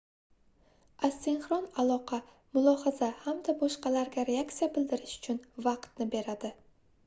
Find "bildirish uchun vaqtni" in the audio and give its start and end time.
4.79-6.13